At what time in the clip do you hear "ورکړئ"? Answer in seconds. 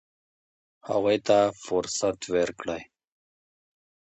2.33-2.81